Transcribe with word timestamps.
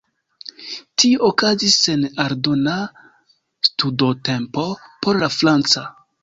Tio 1.01 1.19
okazis 1.27 1.75
sen 1.87 2.05
aldona 2.23 2.73
studotempo 3.69 4.65
por 5.05 5.21
la 5.27 5.31
franca. 5.37 5.87